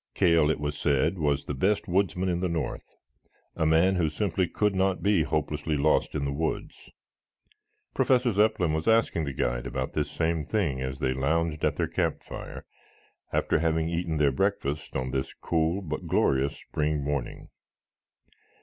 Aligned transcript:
Cale, 0.15 0.49
it 0.49 0.59
was 0.59 0.75
said, 0.79 1.19
was 1.19 1.45
the 1.45 1.53
best 1.53 1.87
woodsman 1.87 2.27
in 2.27 2.39
the 2.39 2.49
north, 2.49 2.95
a 3.55 3.67
man 3.67 3.97
who 3.97 4.09
simply 4.09 4.47
could 4.47 4.73
not 4.73 5.03
be 5.03 5.21
hopelessly 5.21 5.77
lost 5.77 6.15
in 6.15 6.25
the 6.25 6.31
woods. 6.33 6.89
Professor 7.93 8.31
Zepplin 8.33 8.73
was 8.73 8.87
asking 8.87 9.25
the 9.25 9.31
guide 9.33 9.67
about 9.67 9.93
this 9.93 10.09
same 10.09 10.43
thing 10.43 10.81
as 10.81 10.97
they 10.97 11.13
lounged 11.13 11.63
at 11.63 11.75
their 11.75 11.87
campfire 11.87 12.65
after 13.31 13.59
having 13.59 13.89
eaten 13.89 14.17
their 14.17 14.31
breakfast 14.31 14.95
on 14.95 15.11
this 15.11 15.35
cool 15.35 15.83
but 15.83 16.07
glorious 16.07 16.57
spring 16.57 17.03
morning. 17.03 17.49